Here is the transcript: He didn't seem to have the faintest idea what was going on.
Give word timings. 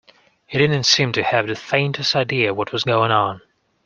He 0.47 0.57
didn't 0.57 0.85
seem 0.87 1.11
to 1.11 1.21
have 1.21 1.45
the 1.45 1.53
faintest 1.55 2.15
idea 2.15 2.55
what 2.55 2.71
was 2.73 2.85
going 2.85 3.11
on. 3.11 3.39